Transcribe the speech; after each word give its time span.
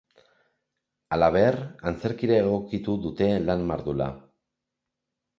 Halaber, 1.17 1.57
antzerkira 1.91 2.39
egokitu 2.45 2.95
dute 3.03 3.27
lan 3.51 3.61
mardula. 3.73 4.07